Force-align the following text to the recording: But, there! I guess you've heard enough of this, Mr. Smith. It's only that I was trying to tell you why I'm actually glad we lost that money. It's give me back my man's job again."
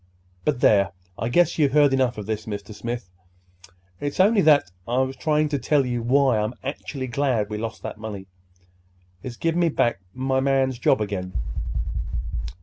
But, 0.45 0.61
there! 0.61 0.93
I 1.19 1.29
guess 1.29 1.59
you've 1.59 1.73
heard 1.73 1.93
enough 1.93 2.17
of 2.17 2.25
this, 2.25 2.47
Mr. 2.47 2.73
Smith. 2.73 3.11
It's 3.99 4.19
only 4.19 4.41
that 4.41 4.71
I 4.87 4.97
was 5.01 5.15
trying 5.15 5.47
to 5.49 5.59
tell 5.59 5.85
you 5.85 6.01
why 6.01 6.39
I'm 6.39 6.55
actually 6.63 7.05
glad 7.05 7.51
we 7.51 7.59
lost 7.59 7.83
that 7.83 7.99
money. 7.99 8.25
It's 9.21 9.35
give 9.37 9.55
me 9.55 9.69
back 9.69 9.99
my 10.15 10.39
man's 10.39 10.79
job 10.79 11.01
again." 11.01 11.33